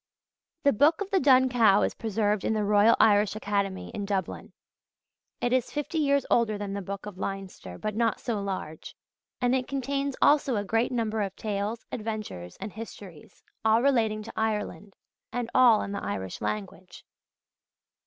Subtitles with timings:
[0.63, 4.51] The Book of the Dun Cow is preserved in the Royal Irish Academy in Dublin.
[5.41, 8.95] It is fifty years older than the Book of Leinster, but not so large;
[9.39, 14.33] and it contains also a great number of tales, adventures, and histories, all relating to
[14.35, 14.95] Ireland,
[15.31, 17.05] and all in the Irish language.